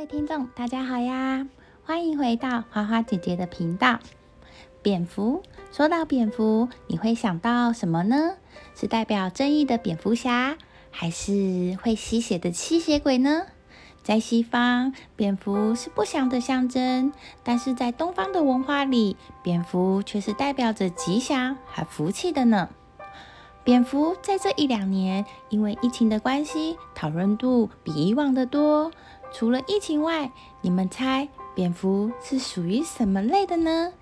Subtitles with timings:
[0.00, 1.46] 各位听众，大家好呀！
[1.84, 3.98] 欢迎回到花花姐姐的频道。
[4.80, 5.42] 蝙蝠，
[5.72, 8.36] 说到蝙蝠，你会想到什么呢？
[8.74, 10.56] 是代表正义的蝙蝠侠，
[10.90, 13.42] 还是会吸血的吸血鬼呢？
[14.02, 17.12] 在西方，蝙蝠是不祥的象征，
[17.44, 22.70] 但是在东方的文化里，蝙蝠却是代表着吉祥和福气的呢。
[23.62, 28.90] 蝙蝠在这一两年，因为疫情的关系，讨论度比以往的多。
[29.32, 33.92] 除了疫情外，你们猜蝙蝠是属于什么类的呢？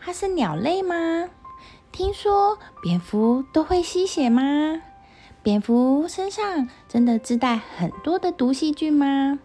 [0.00, 1.28] 它是鸟类吗？
[1.92, 4.82] 听说蝙蝠都会吸血吗？
[5.42, 9.38] 蝙蝠身上真的自带很多的毒细菌吗？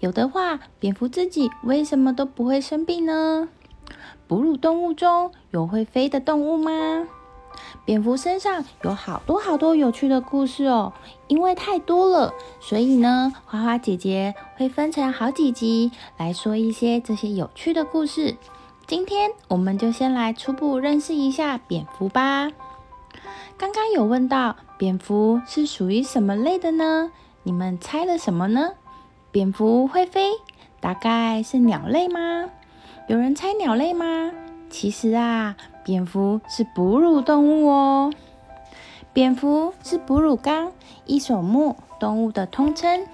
[0.00, 3.48] 有的话，蝙蝠自己为什么都不会生病呢？
[4.26, 7.08] 哺乳动物中有会飞的动物吗？
[7.84, 10.92] 蝙蝠身上有好多好多有趣的故事哦，
[11.26, 18.36] 因为太多了，所以呢，花花姐姐会分成好几集来说一些这些有趣的故事。
[18.86, 22.50] 今天我们就先来初步认识一下蝙蝠吧。
[23.56, 27.10] 刚刚有问到蝙蝠是属于什么类的呢？
[27.42, 28.72] 你们猜了什么呢？
[29.30, 30.32] 蝙蝠会飞，
[30.80, 32.50] 大概是鸟类吗？
[33.08, 34.30] 有人猜鸟类吗？
[34.70, 35.56] 其实啊。
[35.84, 38.12] 蝙蝠是哺乳动物哦。
[39.14, 40.72] 蝙蝠是哺乳纲
[41.06, 43.06] 一手目动物的通称。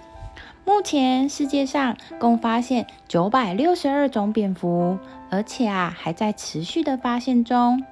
[0.64, 4.98] 目前世界上共发现九百六十二种蝙蝠，
[5.30, 7.84] 而且啊还在持续的发现中。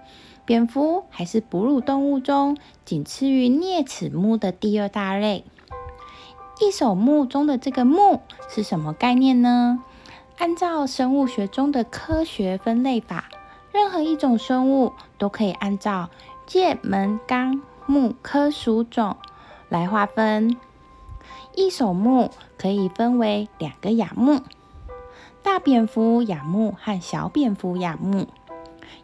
[0.45, 5.45] 蝙蝠还是哺乳动物中仅次于啮齿目的第二大类。
[6.61, 9.79] 一手目中的这个目是什么概念呢？
[10.39, 13.29] 按照生物学中的科学分类法。
[13.73, 16.11] 任何一种生物都可以按照
[16.47, 19.17] 界门纲目科属种
[19.69, 20.57] 来划分。
[21.55, 24.41] 一手目可以分为两个亚目：
[25.43, 28.27] 大蝙蝠亚目和小蝙蝠亚目，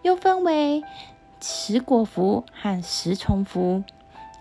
[0.02, 0.82] 又分为
[1.40, 3.84] 食果蝠和食虫蝠。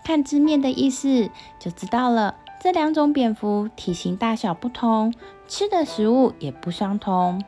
[0.04, 5.12] 看字面的意思就知道了，这两种蝙蝠体型大小不同，
[5.46, 7.42] 吃的食物也不相同。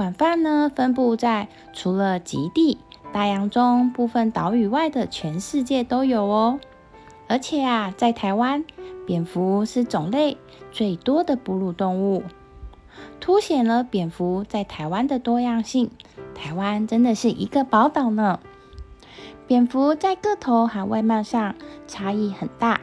[0.00, 2.78] 广泛呢分布在除了极地、
[3.12, 6.58] 大洋中部分岛屿外的全世界都有哦。
[7.28, 8.64] 而且啊，在台湾，
[9.06, 10.38] 蝙蝠是种类
[10.72, 12.22] 最多的哺乳动物，
[13.20, 15.90] 凸显了蝙蝠在台湾的多样性。
[16.34, 18.40] 台湾真的是一个宝岛呢。
[19.46, 21.54] 蝙蝠在个头和外貌上
[21.86, 22.80] 差异很大，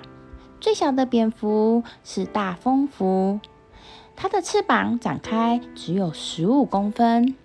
[0.60, 3.40] 最小的蝙蝠是大风蝠。
[4.20, 7.36] 它的翅膀展开只有十五公分，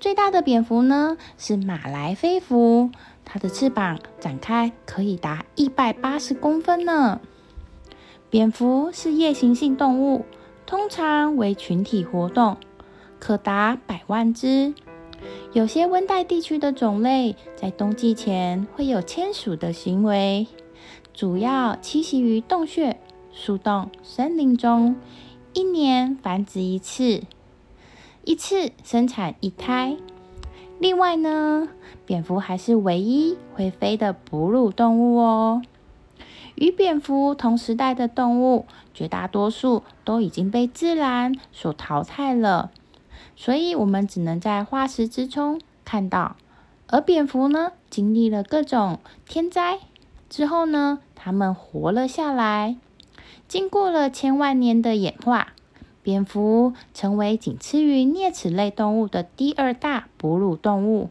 [0.00, 2.90] 最大的蝙蝠呢是马来飞蝠，
[3.24, 7.20] 它的翅膀展开可以达一百八十公分呢。
[8.28, 10.24] 蝙蝠是夜行性动物，
[10.66, 12.56] 通常为群体活动，
[13.20, 14.74] 可达百万只。
[15.52, 20.48] 有些温带地区的种类在冬季前会有迁徙的行为，
[21.14, 22.98] 主要栖息于洞穴、
[23.32, 24.96] 树洞、森林中。
[25.52, 27.24] 一年繁殖一次，
[28.24, 29.96] 一次生产一胎。
[30.78, 31.68] 另外呢，
[32.06, 35.62] 蝙蝠还是唯一会飞的哺乳动物哦。
[36.54, 42.70] 与蝙蝠同时代的动物，绝大多数都已经被自然所淘汰了，
[43.34, 46.36] 所以我们只能在化石之中看到。
[46.86, 49.80] 而蝙蝠呢，经历了各种天灾
[50.28, 52.76] 之后呢，它们活了下来。
[53.50, 55.48] 经过了千万年的演化，
[56.04, 61.10] 蝙蝠成为仅次于啮齿类动物的第二大哺乳动物，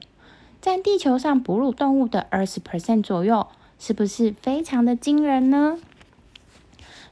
[0.61, 5.79] 占地球上哺乳动物的二十 percent 左右，是不是非常的惊人呢？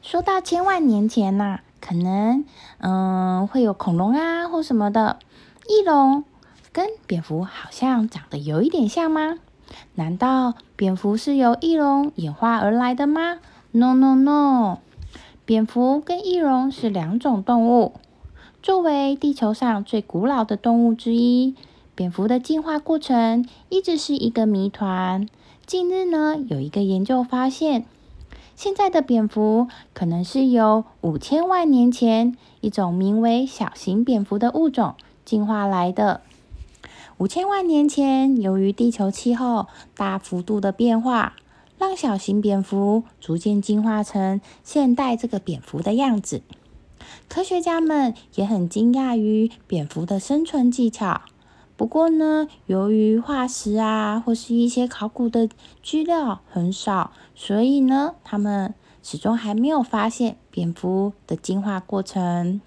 [0.02, 2.46] 说到千万年前呐，可能
[2.78, 5.20] 嗯会有恐龙啊或什么的，
[5.68, 6.24] 翼龙
[6.72, 9.40] 跟蝙蝠好像长得有一点像吗？
[9.96, 13.40] 难道蝙蝠是由翼龙演化而来的吗
[13.72, 14.78] ？No No No。
[15.48, 17.94] 蝙蝠跟翼龙是两种动物。
[18.62, 21.56] 作为地球上最古老的动物之一，
[21.96, 25.26] 蝙蝠的进化过程一直是一个谜团。
[25.66, 27.86] 近日呢，有一个研究发现，
[28.58, 36.20] 现在的蝙蝠可能是由五千万年前一种名为小型蝙蝠的物种进化来的。
[37.20, 41.38] 五千万年前，由于地球气候大幅度的变化。
[41.78, 46.42] 让小型蝙蝠逐渐进化成现代这个蝙蝠的样子。
[47.30, 51.22] 科学家们也很惊讶于蝙蝠的生存技巧。
[51.76, 55.48] 不过呢，由于化石啊或是一些考古的
[55.84, 62.60] 资料很少，所以呢，他们始终还没有发现蝙蝠的进化过程。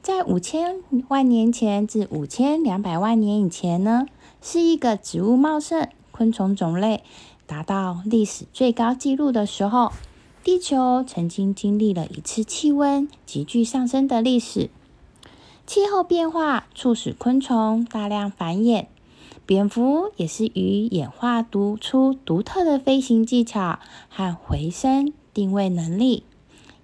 [0.00, 0.76] 在五千
[1.08, 4.06] 万年前至五千两百万年以前呢，
[4.40, 7.04] 是一个植物茂盛、昆虫种类
[7.46, 9.92] 达到历史最高纪录的时候。
[10.42, 14.68] 地球曾经经历了一次气温急剧上升的历史，
[15.66, 18.84] 气候变化促使昆虫大量繁衍，
[19.46, 23.78] 蝙蝠也是与演化独出独特的飞行技巧
[24.10, 26.24] 和回声定位能力，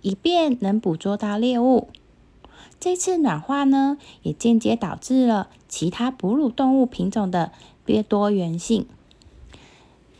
[0.00, 1.88] 以便能捕捉到猎物。
[2.78, 7.52] 这次暖化呢，也间接导致了其他哺乳动物品种的
[7.84, 8.86] 变多元性。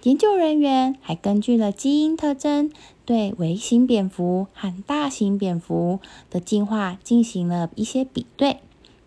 [0.03, 2.73] 研究人员还根据了基因特征，
[3.05, 6.01] 对微型蝙蝠和大型蝙蝠
[6.31, 8.61] 的进化进行了一些比对，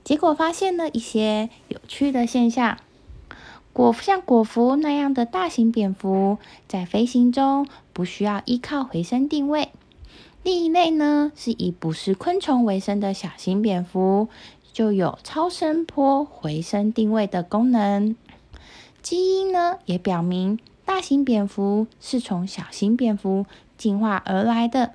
[0.03, 2.77] 结果发现了一些有趣的现象。
[3.73, 6.37] 果像果蝠那样的大型蝙蝠，
[6.67, 9.69] 在飞行中不需要依靠回声定位；
[10.43, 14.27] 另一类呢，是以捕食昆虫为生的小型蝙蝠，
[14.71, 18.15] 就有超声波回声定位的功能。
[19.01, 20.59] 基因呢，也表明。
[20.85, 23.45] 大型蝙蝠是从小型蝙蝠
[23.77, 24.91] 进化而来的，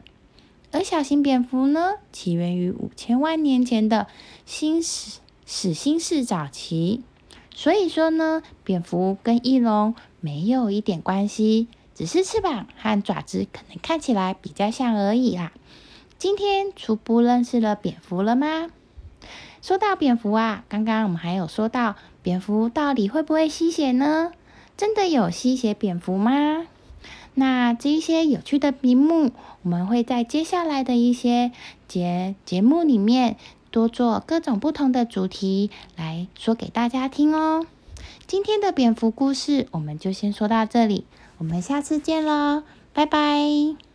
[0.70, 4.06] 而小型蝙蝠呢，起源于五千万年前的
[4.44, 7.02] 新史史新世早期。
[7.54, 15.52] 所以说呢，蝙蝠跟翼龙没有一点关系，只是翅膀和爪子可能看起来比较像而已啦。
[16.18, 18.68] 今天初步认识了蝙蝠了吗？
[19.60, 24.30] 说到蝙蝠啊，刚刚我们还有说到，蝙蝠到底会不会吸血呢？
[24.78, 26.66] 真的有吸血蝙蝠吗？
[27.34, 29.32] 那这一些有趣的屏幕，
[29.62, 31.52] 我们会在接下来的一些
[31.86, 33.36] 节节目里面
[33.70, 37.66] 多做各种不同的主题来说给大家听哦。
[38.26, 41.04] 今天的蝙蝠故事我们就先说到这里，
[41.38, 43.87] 我们下次见喽，拜拜。